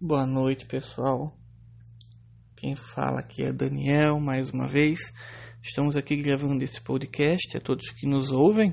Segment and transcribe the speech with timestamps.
[0.00, 1.36] Boa noite, pessoal.
[2.56, 5.12] Quem fala aqui é Daniel, mais uma vez.
[5.60, 8.70] Estamos aqui gravando esse podcast a todos que nos ouvem.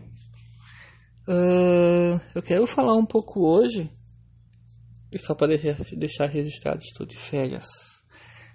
[1.27, 3.89] Uh, eu quero falar um pouco hoje,
[5.11, 5.57] e só para
[5.97, 7.65] deixar registrado, estou de férias.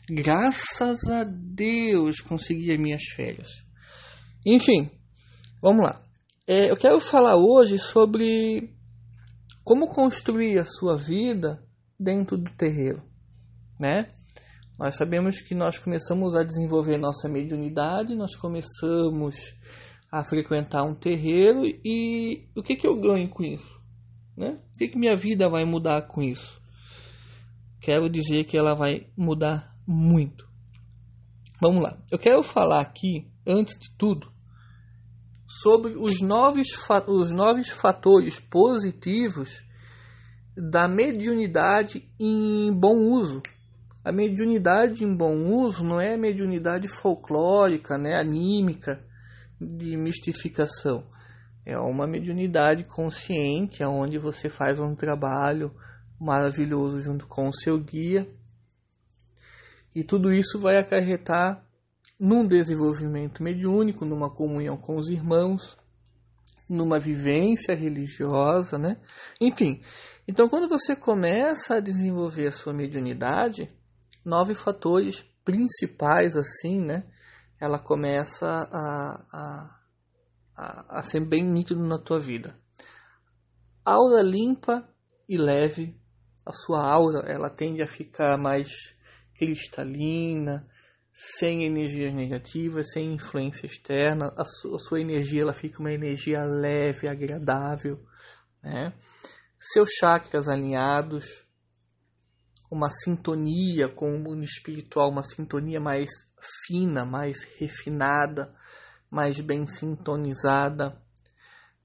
[0.08, 3.48] Graças a Deus consegui as minhas férias.
[4.46, 4.88] Enfim,
[5.60, 6.00] vamos lá.
[6.46, 8.72] É, eu quero falar hoje sobre
[9.64, 11.68] como construir a sua vida
[12.00, 13.02] dentro do terreiro,
[13.78, 14.08] né?
[14.78, 19.54] Nós sabemos que nós começamos a desenvolver nossa mediunidade, nós começamos
[20.10, 23.78] a frequentar um terreiro e o que, que eu ganho com isso?
[24.34, 24.58] Né?
[24.74, 26.58] O que, que minha vida vai mudar com isso?
[27.78, 30.48] Quero dizer que ela vai mudar muito.
[31.60, 31.98] Vamos lá.
[32.10, 34.32] Eu quero falar aqui, antes de tudo,
[35.46, 36.68] sobre os novos,
[37.06, 39.62] os novos fatores positivos
[40.60, 43.42] da mediunidade em bom uso.
[44.04, 49.02] A mediunidade em bom uso não é mediunidade folclórica, né, anímica,
[49.60, 51.04] de mistificação.
[51.64, 55.74] É uma mediunidade consciente, onde você faz um trabalho
[56.18, 58.28] maravilhoso junto com o seu guia.
[59.94, 61.64] E tudo isso vai acarretar
[62.18, 65.76] num desenvolvimento mediúnico, numa comunhão com os irmãos,
[66.70, 69.00] numa vivência religiosa, né?
[69.40, 69.80] Enfim,
[70.26, 73.68] então quando você começa a desenvolver a sua mediunidade,
[74.24, 77.04] nove fatores principais assim, né?
[77.60, 79.80] Ela começa a, a,
[80.56, 82.56] a, a ser bem nítido na tua vida.
[83.84, 84.88] Aura limpa
[85.28, 85.98] e leve,
[86.46, 88.68] a sua aura ela tende a ficar mais
[89.34, 90.68] cristalina,
[91.38, 96.42] sem energias negativas, sem influência externa, a, su a sua energia ela fica uma energia
[96.44, 98.02] leve, agradável,
[98.62, 98.94] né?
[99.58, 101.46] Seus chakras alinhados,
[102.70, 106.08] uma sintonia com o mundo espiritual, uma sintonia mais
[106.66, 108.54] fina, mais refinada,
[109.10, 110.96] mais bem sintonizada.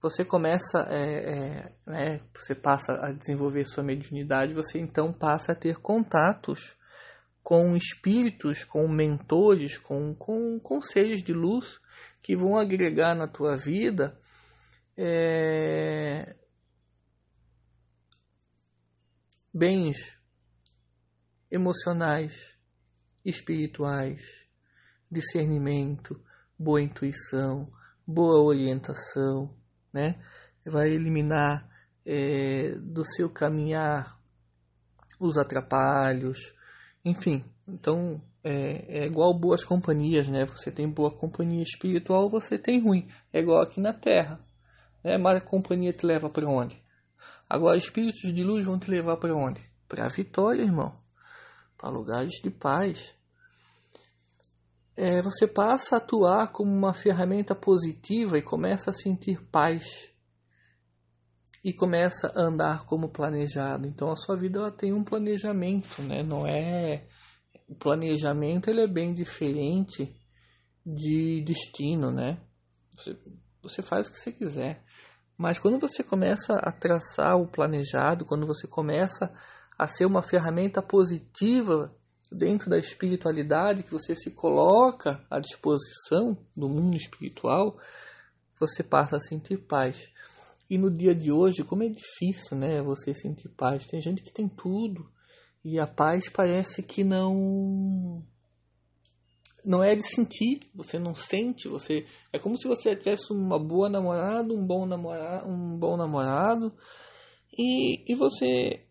[0.02, 5.56] Você começa, é, é, né, você passa a desenvolver sua mediunidade, você então passa a
[5.56, 6.78] ter contatos
[7.46, 11.80] com espíritos, com mentores, com, com, seres de luz
[12.20, 14.20] que vão agregar na tua vida
[14.98, 16.36] é,
[19.54, 20.18] bens
[21.52, 22.58] emocionais,
[23.24, 24.50] espirituais,
[25.12, 26.20] discernimento,
[26.58, 27.68] boa intuição,
[28.08, 29.56] boa orientação,
[29.94, 30.20] né?
[30.66, 31.70] Vai eliminar
[32.04, 34.20] é, do seu caminhar
[35.20, 36.56] os atrapalhos,
[37.06, 40.46] enfim, então é, é, igual boas companhias, né?
[40.46, 43.08] Você tem boa companhia espiritual, você tem ruim.
[43.32, 44.40] É igual aqui na Terra.
[45.04, 45.18] Né?
[45.18, 46.84] Mas a companhia te leva para onde?
[47.48, 49.62] Agora, espíritos de luz vão te levar para onde?
[49.88, 50.96] Para a vitória, irmão.
[51.78, 53.16] Para lugares de paz.
[54.98, 60.12] É, você passa a atuar como uma ferramenta positiva e começa a sentir paz
[61.66, 63.88] e começa a andar como planejado.
[63.88, 66.22] Então a sua vida ela tem um planejamento, né?
[66.22, 67.08] Não é
[67.68, 70.16] o planejamento ele é bem diferente
[70.86, 72.40] de destino, né?
[72.94, 73.18] Você,
[73.64, 74.84] você faz o que você quiser.
[75.36, 79.34] Mas quando você começa a traçar o planejado, quando você começa
[79.76, 81.92] a ser uma ferramenta positiva
[82.32, 87.76] dentro da espiritualidade que você se coloca à disposição do mundo espiritual,
[88.60, 90.14] você passa a sentir paz.
[90.70, 93.86] E no dia de hoje, como é difícil, né, você sentir paz.
[93.86, 95.10] Tem gente que tem tudo
[95.64, 98.24] e a paz parece que não
[99.64, 103.90] não é de sentir, você não sente, você é como se você tivesse uma boa
[103.90, 106.72] namorada, um bom namorado, um bom namorado
[107.58, 108.86] e, e você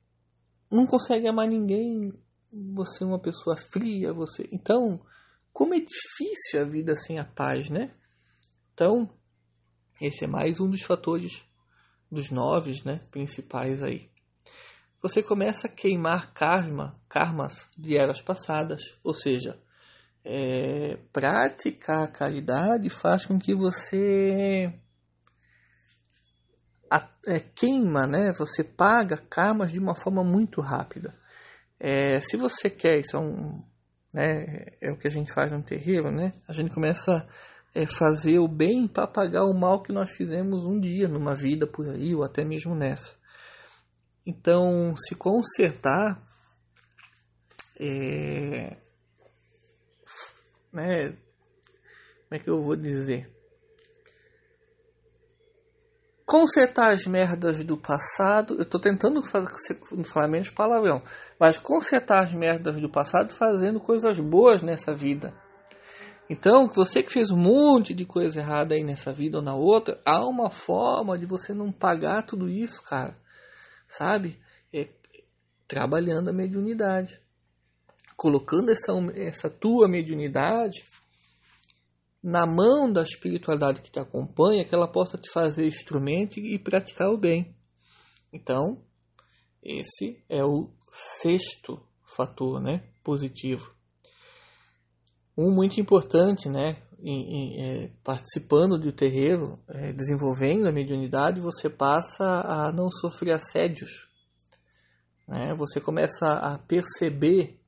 [0.71, 2.13] não consegue amar ninguém,
[2.53, 4.49] você é uma pessoa fria, você.
[4.51, 5.01] Então,
[5.53, 7.95] como é difícil a vida sem a paz, né?
[8.73, 9.09] Então,
[10.01, 11.45] esse é mais um dos fatores
[12.11, 14.09] dos nove né, principais aí.
[15.03, 19.59] Você começa a queimar karma, karmas de eras passadas, ou seja,
[20.25, 24.73] é, praticar a caridade faz com que você
[26.91, 28.33] a, é, queima, né?
[28.39, 31.15] Você paga karmas de uma forma muito rápida.
[31.79, 33.63] É, se você quer, isso é, um,
[34.13, 36.33] né, é o que a gente faz no terreiro, né?
[36.49, 37.29] A gente começa
[37.75, 41.67] é fazer o bem para pagar o mal que nós fizemos um dia, numa vida
[41.67, 43.15] por aí, ou até mesmo nessa.
[44.25, 46.23] Então, se consertar,
[47.79, 48.77] é,
[50.73, 53.35] né, como é que eu vou dizer?
[56.35, 58.57] consertar as merdas do passado.
[58.59, 61.03] Eu tô tentando fazer, falar menos palavrão,
[61.39, 65.33] mas consertar as merdas do passado fazendo coisas boas nessa vida.
[66.29, 70.01] Então, você que fez um monte de coisa errada aí nessa vida ou na outra,
[70.07, 73.15] há uma forma de você não pagar tudo isso, cara.
[73.87, 74.41] Sabe?
[74.73, 74.89] É
[75.69, 77.21] trabalhando a mediunidade.
[78.17, 80.83] Colocando essa, essa tua mediunidade
[82.23, 87.11] na mão da espiritualidade que te acompanha, que ela possa te fazer instrumento e praticar
[87.11, 87.55] o bem.
[88.33, 88.83] Então,
[89.63, 90.71] esse é o
[91.21, 91.87] sexto
[92.17, 93.74] fator, né, positivo.
[95.37, 101.69] Um muito importante, né, em, em, é, participando do terreiro, é, desenvolvendo a mediunidade, você
[101.69, 104.09] passa a não sofrer assédios.
[105.29, 105.55] Né?
[105.57, 107.61] Você começa a perceber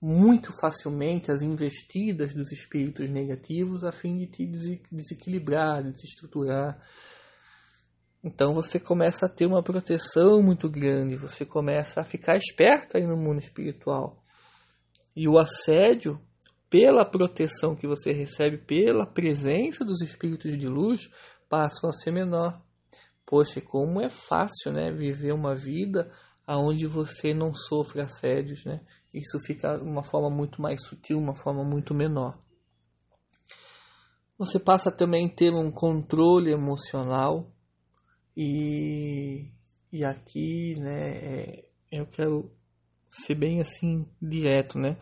[0.00, 4.46] muito facilmente as investidas dos espíritos negativos a fim de te
[4.90, 6.82] desequilibrar, de desestruturar.
[8.24, 13.06] Então você começa a ter uma proteção muito grande, você começa a ficar esperto aí
[13.06, 14.22] no mundo espiritual.
[15.14, 16.20] E o assédio,
[16.72, 21.02] pela proteção que você recebe, pela presença dos espíritos de luz,
[21.46, 22.62] passa a ser menor.
[23.26, 26.10] Poxa, como é fácil, né, viver uma vida
[26.48, 28.80] onde você não sofre assédios, né?
[29.12, 32.38] isso fica de uma forma muito mais sutil, uma forma muito menor.
[34.38, 37.52] Você passa também a ter um controle emocional
[38.34, 39.50] e,
[39.92, 42.50] e aqui, né, é, eu quero
[43.10, 44.96] ser bem assim direto, né?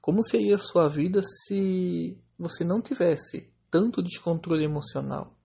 [0.00, 5.36] Como seria a sua vida se você não tivesse tanto descontrole emocional?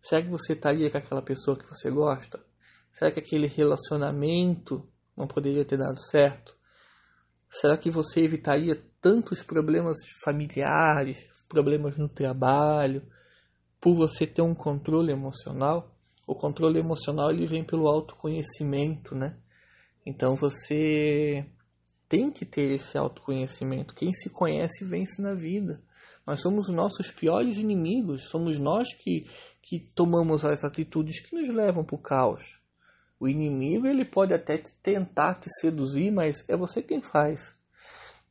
[0.00, 2.44] Será que você estaria com aquela pessoa que você gosta?
[2.92, 6.54] Será que aquele relacionamento não poderia ter dado certo?
[7.50, 13.02] Será que você evitaria tantos problemas familiares, problemas no trabalho,
[13.80, 15.96] por você ter um controle emocional?
[16.26, 19.36] O controle emocional ele vem pelo autoconhecimento, né?
[20.06, 21.44] Então você
[22.08, 23.94] tem que ter esse autoconhecimento.
[23.94, 25.82] Quem se conhece vence na vida.
[26.26, 29.26] Nós somos os nossos piores inimigos, somos nós que,
[29.62, 32.60] que tomamos as atitudes que nos levam para o caos.
[33.20, 37.54] O inimigo ele pode até tentar te seduzir, mas é você quem faz.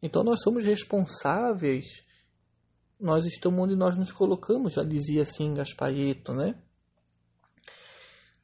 [0.02, 2.04] Então nós somos responsáveis.
[3.00, 6.56] Nós estamos onde nós nos colocamos, já dizia assim Gasparito, né?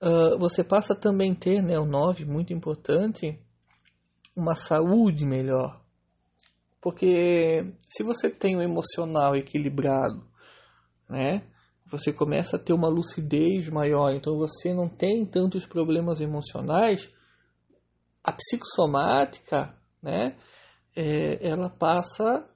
[0.02, 3.38] Uh, você passa também a ter, né, o 9, muito importante,
[4.40, 5.80] uma saúde melhor.
[6.82, 10.26] Porque se você tem o emocional equilibrado,
[11.10, 11.44] né,
[11.86, 17.12] você começa a ter uma lucidez maior, então você não tem tantos problemas emocionais,
[18.24, 20.38] a psicossomática, né,
[20.96, 22.48] é, ela passa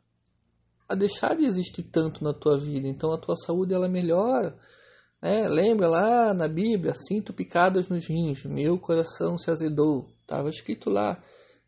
[0.88, 4.58] a deixar de existir tanto na tua vida, então a tua saúde ela melhora.
[5.22, 5.48] Né?
[5.48, 11.22] Lembra lá na Bíblia, sinto picadas nos rins, meu coração se azedou, estava escrito lá.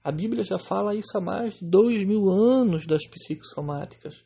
[0.05, 4.23] A Bíblia já fala isso há mais de dois mil anos das psicossomáticas.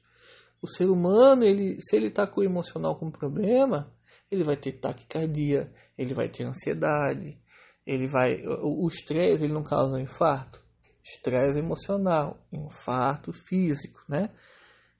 [0.61, 3.89] O ser humano, ele, se ele está com o emocional com problema,
[4.29, 7.39] ele vai ter taquicardia, ele vai ter ansiedade,
[7.87, 8.43] ele vai.
[8.61, 10.61] O estresse ele não causa um infarto.
[11.01, 14.31] Estresse emocional, infarto físico, né?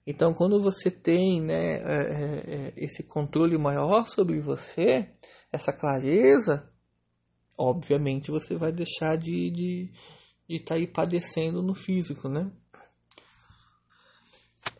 [0.06, 5.10] Então, quando você tem né, é, é, é, esse controle maior sobre você,
[5.52, 6.72] essa clareza,
[7.58, 9.92] obviamente você vai deixar de de,
[10.50, 12.50] de tá aí padecendo no físico, né?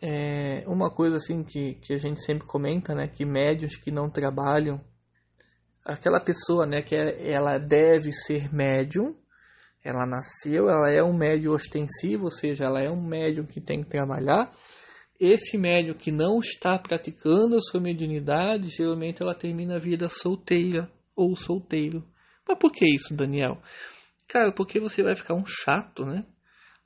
[0.02, 4.10] É uma coisa assim que, que a gente sempre comenta, né, que médios que não
[4.10, 4.80] trabalham,
[5.84, 9.14] aquela pessoa, né, que é, ela deve ser médium,
[9.84, 13.82] ela nasceu, ela é um médium ostensivo, ou seja, ela é um médium que tem
[13.82, 14.50] que trabalhar.
[15.20, 20.90] Esse médium que não está praticando a sua mediunidade, geralmente ela termina a vida solteira
[21.14, 22.04] ou solteiro.
[22.48, 23.62] Mas por que isso, Daniel?
[24.30, 26.24] Cara, porque você vai ficar um chato, né?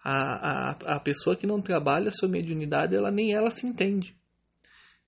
[0.03, 4.17] A, a, a pessoa que não trabalha a sua mediunidade, ela nem ela se entende.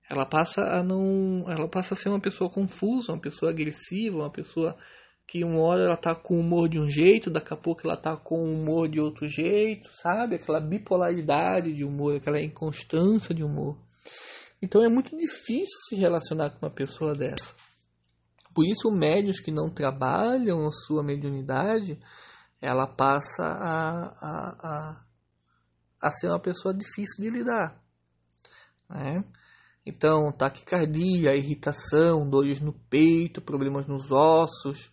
[0.08, 4.30] Ela passa a não, ela passa a ser uma pessoa confusa, uma pessoa agressiva, uma
[4.30, 4.76] pessoa
[5.26, 8.14] que uma hora ela tá com humor de um jeito, daqui a pouco ela tá
[8.18, 10.36] com humor de outro jeito, sabe?
[10.36, 13.78] Aquela bipolaridade de humor, aquela inconstância de humor.
[14.60, 17.54] Então é muito difícil se relacionar com uma pessoa dessa.
[18.54, 21.98] Por isso, médios que não trabalham a sua mediunidade,
[22.60, 25.06] ela passa a, a, a,
[26.02, 27.80] a ser uma pessoa difícil de lidar.
[28.88, 29.24] Né?
[29.84, 34.90] Então, taquicardia, irritação, dores no peito, problemas nos ossos,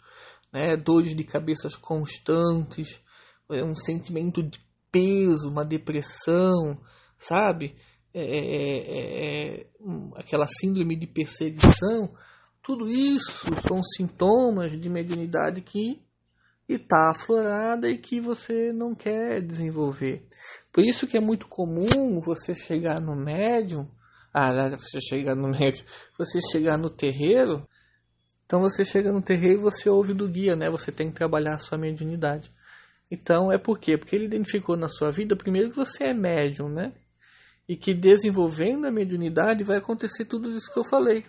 [0.52, 0.78] né?
[0.78, 3.02] dores de cabeças constantes,
[3.50, 4.60] é um sentimento de
[4.92, 6.80] peso, uma depressão,
[7.18, 7.76] sabe?
[8.14, 9.68] É, é, é, é
[10.16, 12.14] aquela síndrome de perseguição
[12.62, 16.00] Tudo isso são sintomas de mediunidade que
[16.70, 20.26] está aflorada e que você não quer desenvolver.
[20.72, 23.88] Por isso que é muito comum você chegar no médium,
[24.34, 25.86] ah, você chegar no médium,
[26.18, 27.68] você chegar no terreiro,
[28.46, 30.70] então você chega no terreiro e você ouve do guia, né?
[30.70, 32.52] Você tem que trabalhar a sua mediunidade.
[33.10, 33.98] Então é por quê?
[33.98, 36.94] Porque ele identificou na sua vida, primeiro, que você é médium, né?
[37.68, 41.26] E que desenvolvendo a mediunidade vai acontecer tudo isso que eu falei.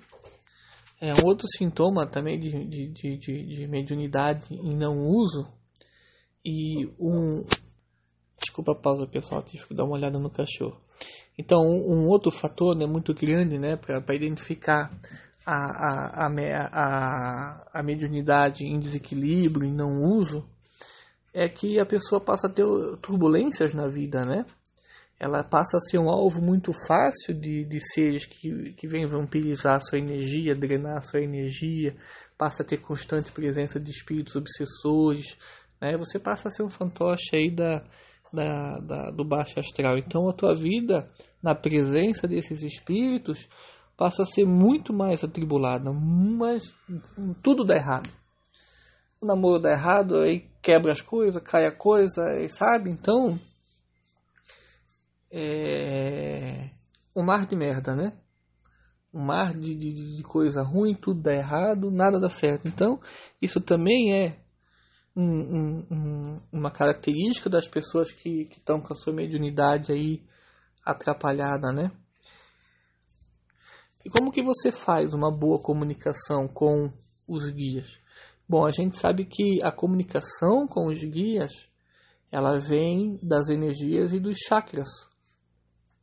[1.04, 5.46] É um outro sintoma também de, de, de, de, de mediunidade em não uso.
[6.42, 7.44] E um.
[8.38, 10.80] Desculpa a pausa, pessoal, tive que dar uma olhada no cachorro.
[11.36, 14.90] Então, um, um outro fator né, muito grande né, para identificar
[15.44, 20.48] a, a, a, a, mediunidade em desequilíbrio, em não uso,
[21.34, 22.64] é que a pessoa passa a ter
[23.02, 24.46] turbulências na vida, né?
[25.18, 29.80] Ela passa a ser um alvo muito fácil de, de seres que, que vêm vampirizar
[29.82, 31.96] sua energia, drenar sua energia,
[32.36, 35.36] passa a ter constante presença de espíritos obsessores,
[35.80, 35.96] né?
[35.96, 37.84] Você passa a ser um fantoche aí da,
[38.32, 39.96] da, da, do baixo astral.
[39.96, 41.08] Então a tua vida,
[41.42, 43.48] na presença desses espíritos,
[43.96, 46.74] passa a ser muito mais atribulada, mas
[47.42, 48.10] tudo dá errado
[49.24, 52.90] o namoro dá errado, aí quebra as coisas, cai a coisa, sabe?
[52.90, 53.38] Então,
[55.36, 56.70] é
[57.14, 58.16] um mar de merda, né?
[59.12, 62.68] Um mar de, de, de, coisa ruim, tudo dá errado, nada dá certo.
[62.68, 63.00] Então,
[63.42, 64.38] isso também é
[65.14, 70.22] um, um, um, uma característica das pessoas que estão com a sua mediunidade aí
[70.84, 71.90] atrapalhada, né?
[74.04, 76.92] E como que você faz uma boa comunicação com
[77.26, 77.98] os guias?
[78.48, 81.50] Bom, a gente sabe que a comunicação com os guias
[82.30, 85.12] ela vem das energias e dos chakras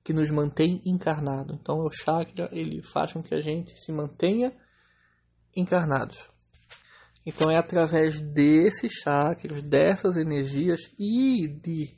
[0.03, 1.57] que nos mantém encarnado.
[1.59, 4.53] Então, o chakra ele faz com que a gente se mantenha
[5.55, 6.29] encarnados.
[7.25, 11.95] Então, é através desses chakras, dessas energias e de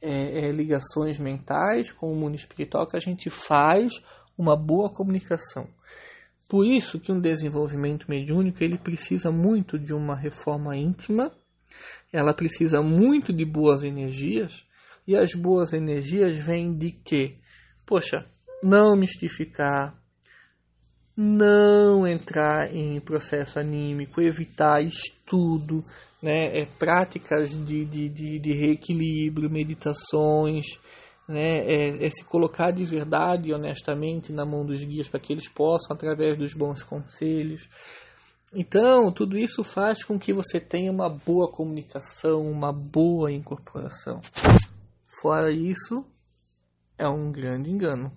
[0.00, 3.92] é, é, ligações mentais com o mundo espiritual que a gente faz
[4.36, 5.68] uma boa comunicação.
[6.48, 11.30] Por isso que um desenvolvimento mediúnico ele precisa muito de uma reforma íntima,
[12.10, 14.64] ela precisa muito de boas energias,
[15.08, 17.36] e as boas energias vêm de quê?
[17.86, 18.26] Poxa,
[18.62, 19.98] não mistificar,
[21.16, 25.82] não entrar em processo anímico, evitar estudo,
[26.20, 30.66] né, é, práticas de, de, de, de reequilíbrio, meditações,
[31.26, 35.32] né, é, é, se colocar de verdade e honestamente na mão dos guias para que
[35.32, 37.66] eles possam, através dos bons conselhos.
[38.54, 44.20] Então, tudo isso faz com que você tenha uma boa comunicação, uma boa incorporação.
[45.20, 46.04] Fora isso,
[46.96, 48.12] é um grande engano.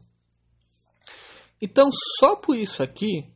[1.62, 3.32] Então, só por isso aqui,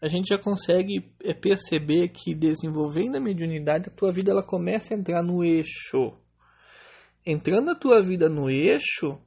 [0.00, 4.94] a gente já consegue é, perceber que desenvolvendo a mediunidade, a tua vida ela começa
[4.94, 6.16] a entrar no eixo
[7.24, 9.18] entrando a tua vida no eixo,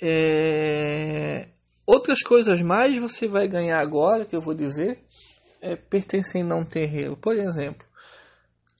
[0.00, 1.48] é...
[1.86, 5.04] outras coisas mais você vai ganhar agora, que eu vou dizer,
[5.60, 7.16] é, pertencem a um terreiro.
[7.16, 7.86] Por exemplo,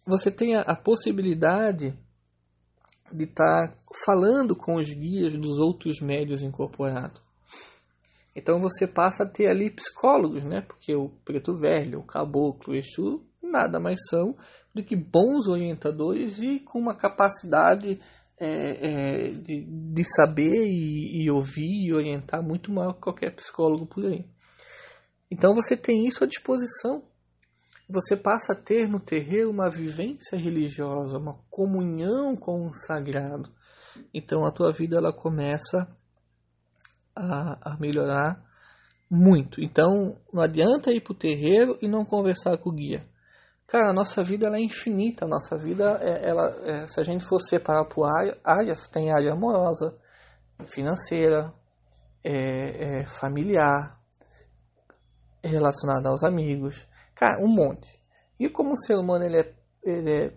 [0.05, 1.97] você tem a, a possibilidade
[3.13, 7.21] de estar tá falando com os guias dos outros médios incorporados.
[8.35, 10.63] Então você passa a ter ali psicólogos, né?
[10.63, 14.35] Porque o preto velho, o caboclo, o Exu, nada mais são
[14.75, 18.01] do que bons orientadores e com uma capacidade
[18.41, 23.87] é, é, de, de saber e, e, ouvir e orientar muito maior que qualquer psicólogo
[23.87, 24.25] por aí.
[25.31, 27.03] Então você tem isso à disposição.
[27.89, 33.51] Você passa a ter no terreiro uma vivência religiosa, uma comunhão com o sagrado.
[34.15, 35.87] Então a tua vida ela começa
[37.15, 38.43] a, a melhorar
[39.11, 39.61] muito.
[39.61, 43.07] Então não adianta ir para o terreiro e não conversar com o guia.
[43.67, 45.25] Cara, a nossa vida ela é infinita.
[45.25, 48.07] A nossa vida, é, ela, é, se a gente for separar por
[48.45, 49.97] áreas, tem área amorosa,
[50.65, 51.53] financeira,
[52.23, 53.99] é, é, familiar,
[55.43, 56.87] relacionada aos amigos.
[57.23, 58.01] Cara, um monte.
[58.37, 60.33] E como o ser humano ele é, ele é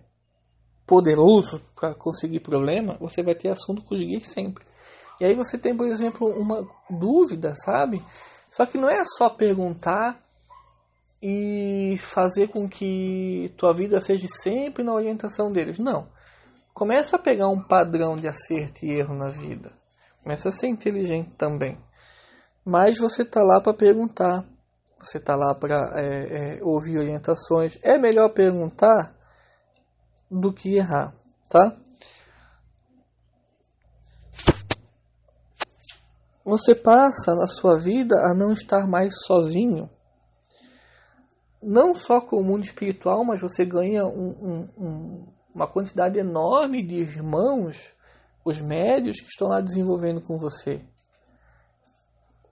[0.86, 4.64] poderoso para conseguir problema, você vai ter assunto com os sempre.
[5.20, 8.04] E aí você tem, por exemplo, uma dúvida, sabe?
[8.52, 10.24] Só que não é só perguntar
[11.20, 15.80] e fazer com que tua vida seja sempre na orientação deles.
[15.80, 16.08] Não.
[16.72, 19.74] Começa a pegar um padrão de acerto e erro na vida.
[20.22, 21.80] Começa a ser inteligente também.
[22.64, 24.46] Mas você está lá para perguntar.
[25.00, 27.78] Você está lá para é, é, ouvir orientações.
[27.82, 29.16] É melhor perguntar
[30.30, 31.16] do que errar,
[31.50, 31.78] tá?
[36.44, 39.90] Você passa na sua vida a não estar mais sozinho
[41.66, 46.84] não só com o mundo espiritual, mas você ganha um, um, um, uma quantidade enorme
[46.84, 47.94] de irmãos,
[48.46, 50.86] os médios que estão lá desenvolvendo com você.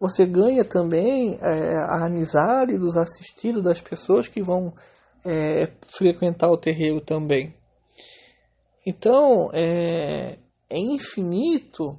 [0.03, 4.74] Você ganha também é, a amizade dos assistidos, das pessoas que vão
[5.24, 7.55] é, frequentar o terreiro também.
[8.86, 10.38] Então, é,
[10.69, 11.98] é infinito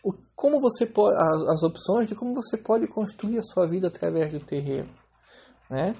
[0.00, 3.88] o, como você pode, as, as, opções de como você pode construir a sua vida
[3.88, 4.88] através do terreiro.
[5.68, 5.96] Né?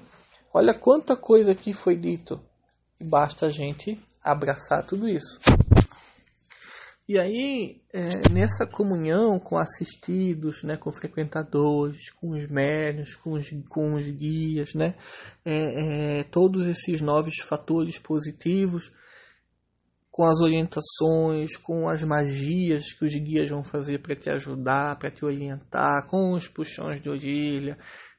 [0.53, 2.39] Olha quanta coisa aqui foi dito.
[2.97, 5.37] Basta a gente abraçar tudo isso.
[7.07, 13.49] E aí, é, nessa comunhão com assistidos, né, com frequentadores, com os médios, com os,
[13.69, 14.93] com os guias, né,
[15.45, 18.91] é, é, todos esses novos fatores positivos,
[20.11, 25.11] com as orientações, com as magias que os guias vão fazer para te ajudar, para
[25.11, 27.77] te orientar, com os puxões de orelha,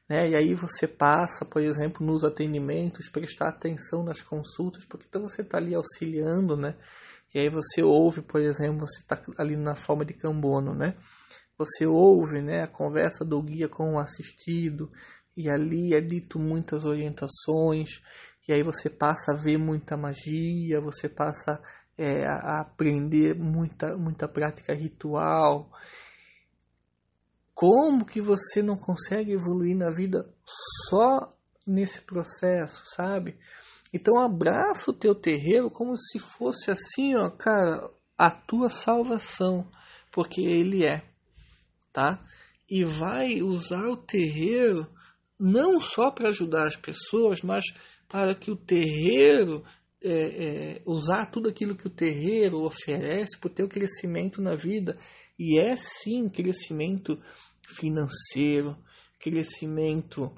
[0.09, 0.29] né?
[0.29, 5.41] E aí você passa, por exemplo, nos atendimentos, prestar atenção nas consultas, porque então você
[5.41, 6.75] está ali auxiliando, né?
[7.33, 10.95] E aí você ouve, por exemplo, você está ali na forma de cambono, né?
[11.57, 14.91] Você ouve né, a conversa do guia com o assistido,
[15.35, 18.01] e ali é dito muitas orientações,
[18.47, 21.61] e aí você passa a ver muita magia, você passa
[21.97, 25.69] é, a aprender muita, muita prática ritual.
[27.53, 30.33] Como que você não consegue evoluir na vida
[30.89, 31.29] só
[31.67, 33.37] nesse processo, sabe?
[33.93, 39.69] Então abraça o teu terreiro como se fosse assim, ó, cara, a tua salvação,
[40.11, 41.03] porque ele é,
[41.91, 42.23] tá?
[42.69, 44.87] E vai usar o terreiro
[45.39, 47.63] não só para ajudar as pessoas, mas
[48.07, 49.63] para que o terreiro
[50.01, 54.97] é, é, usar tudo aquilo que o terreiro oferece para o teu crescimento na vida.
[55.37, 57.21] E é sim crescimento
[57.77, 58.77] financeiro,
[59.19, 60.33] crescimento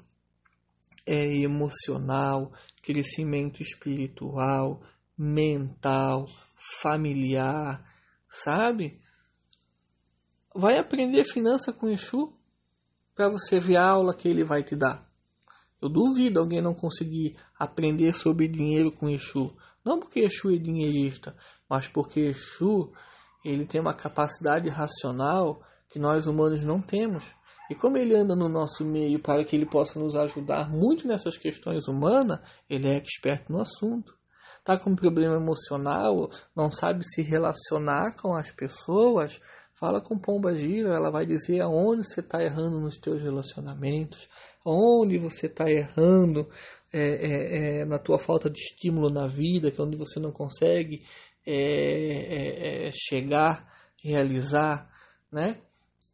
[1.06, 2.52] é, emocional,
[2.82, 4.82] crescimento espiritual,
[5.16, 6.26] mental,
[6.82, 7.84] familiar,
[8.28, 9.00] sabe?
[10.54, 12.36] Vai aprender finança com Exu
[13.14, 15.08] para você ver a aula que ele vai te dar.
[15.80, 19.56] Eu duvido alguém não conseguir aprender sobre dinheiro com Exu.
[19.84, 21.36] Não porque Exu é dinheirista,
[21.68, 22.92] mas porque Exu
[23.44, 27.24] ele tem uma capacidade racional que nós humanos não temos.
[27.72, 31.38] E como ele anda no nosso meio para que ele possa nos ajudar muito nessas
[31.38, 34.14] questões humanas, ele é expert no assunto.
[34.58, 39.40] Está com um problema emocional, não sabe se relacionar com as pessoas,
[39.74, 44.28] fala com Pomba Gira, ela vai dizer aonde você está errando nos teus relacionamentos,
[44.62, 46.46] onde você está errando
[46.92, 50.30] é, é, é, na tua falta de estímulo na vida, que é onde você não
[50.30, 51.06] consegue
[51.46, 53.66] é, é, chegar,
[54.04, 54.90] realizar,
[55.32, 55.58] né?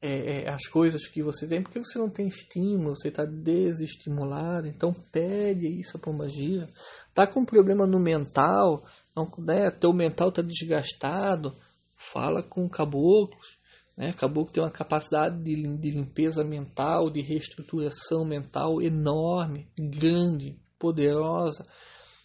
[0.00, 4.68] É, é, as coisas que você tem, porque você não tem estímulo, você está desestimulado,
[4.68, 6.68] então pede isso a pombagira.
[7.08, 8.84] Está com problema no mental,
[9.16, 11.56] não, né, teu mental está desgastado,
[11.96, 13.58] fala com caboclos.
[13.96, 14.12] Né?
[14.12, 21.66] Caboclo tem uma capacidade de, de limpeza mental, de reestruturação mental enorme, grande, poderosa.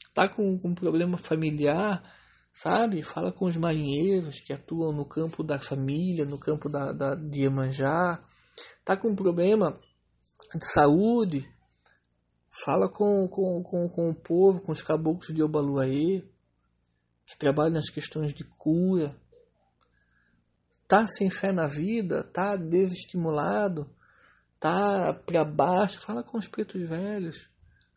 [0.08, 2.04] Está com, com um problema familiar,
[2.54, 3.02] sabe?
[3.02, 7.42] Fala com os marinheiros que atuam no campo da família, no campo da, da, de
[7.42, 8.24] Iemanjá.
[8.86, 9.80] Tá com problema
[10.54, 11.50] de saúde?
[12.64, 16.24] Fala com, com, com, com o povo, com os caboclos de Obaluaê,
[17.26, 19.20] que trabalham nas questões de cura.
[20.88, 22.24] Tá sem fé na vida?
[22.24, 23.90] Tá desestimulado?
[24.60, 26.00] Tá para baixo?
[26.00, 27.50] Fala com os pretos velhos.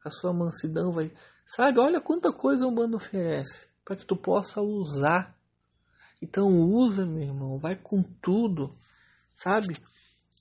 [0.02, 1.12] A sua mansidão vai...
[1.44, 5.38] Sabe, olha quanta coisa um bando oferece para que tu possa usar.
[6.20, 8.76] Então usa, meu irmão, vai com tudo,
[9.32, 9.76] sabe?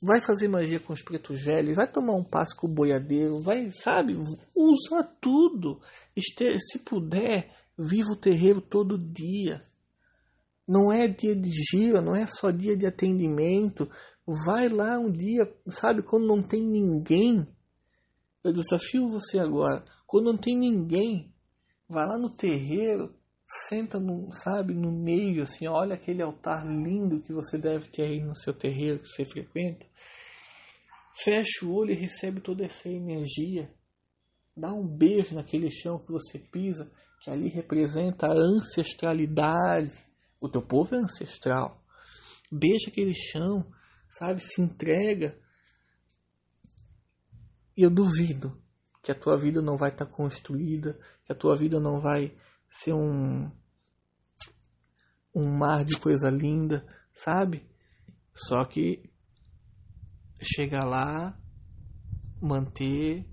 [0.02, 3.70] Vai fazer magia com os pretos velhos, vai tomar um passo com o boiadeiro, vai,
[3.72, 4.16] sabe?
[4.56, 5.80] Usa tudo.
[6.18, 9.64] Se puder, viva o terreiro todo dia.
[10.68, 13.88] Não é dia de gira, não é só dia de atendimento.
[14.46, 17.48] Vai lá um dia, sabe, quando não tem ninguém.
[18.44, 19.84] Eu desafio você agora.
[20.08, 21.32] Quando não tem ninguém,
[21.88, 23.15] vai lá no terreiro,
[23.48, 28.22] senta no, sabe, no meio, assim, olha aquele altar lindo que você deve ter aí
[28.22, 29.86] no seu terreiro que você frequenta.
[31.24, 33.74] Fecha o olho e recebe toda essa energia.
[34.56, 39.94] Dá um beijo naquele chão que você pisa, que ali representa a ancestralidade.
[40.40, 41.82] O teu povo é ancestral.
[42.52, 43.66] Beija aquele chão,
[44.10, 44.42] sabe?
[44.42, 45.38] Se entrega.
[47.78, 48.62] E eu duvido
[49.02, 52.36] que a tua vida não vai estar construída, que a tua vida não vai
[52.82, 53.52] ser um
[55.34, 57.66] um mar de coisa linda, sabe?
[58.34, 59.10] Só que
[60.42, 61.38] chegar lá,
[62.42, 63.26] manter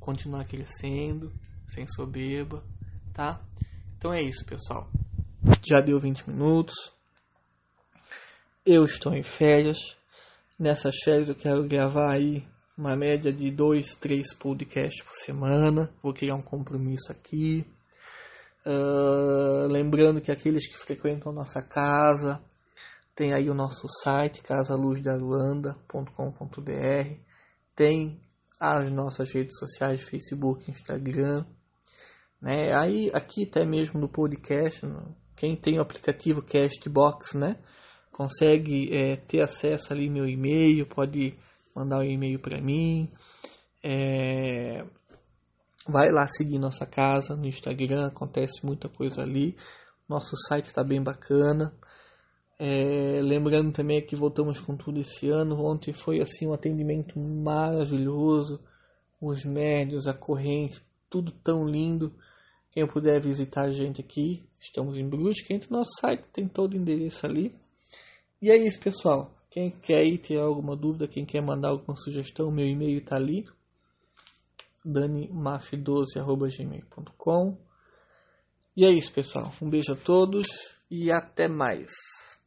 [0.00, 1.30] continuar crescendo,
[1.68, 2.64] sem soberba,
[3.12, 3.40] tá?
[3.96, 4.90] Então é isso, pessoal.
[5.62, 6.74] Já deu 20 minutos.
[8.64, 9.96] Eu estou em férias.
[10.58, 15.92] Nessas férias eu quero gravar aí uma média de dois, três podcasts por semana.
[16.02, 17.64] Vou criar um compromisso aqui.
[18.70, 22.40] Uh, lembrando que aqueles que frequentam nossa casa
[23.16, 27.14] tem aí o nosso site casaluzdaruanda.com.br
[27.74, 28.20] tem
[28.60, 31.44] as nossas redes sociais Facebook, Instagram,
[32.40, 32.72] né?
[32.74, 34.86] Aí aqui até mesmo no podcast,
[35.34, 37.56] quem tem o aplicativo Castbox, né?
[38.12, 41.36] Consegue é, ter acesso ali meu e-mail, pode
[41.74, 43.10] mandar um e-mail para mim.
[43.82, 44.84] É,
[45.90, 49.56] vai lá seguir nossa casa no Instagram, acontece muita coisa ali.
[50.08, 51.72] Nosso site está bem bacana.
[52.58, 55.64] É, lembrando também que voltamos com tudo esse ano.
[55.64, 58.60] Ontem foi assim um atendimento maravilhoso.
[59.20, 62.14] Os médios, a corrente, tudo tão lindo.
[62.70, 65.54] Quem puder visitar a gente aqui, estamos em Brusque.
[65.54, 67.54] Entre no nosso site, tem todo o endereço ali.
[68.42, 69.34] E é isso, pessoal.
[69.50, 73.46] Quem quer ir ter alguma dúvida, quem quer mandar alguma sugestão, meu e-mail está ali.
[74.86, 77.58] danimaf12.gmail.com
[78.76, 79.52] E é isso, pessoal.
[79.60, 80.46] Um beijo a todos
[80.90, 81.90] e até mais.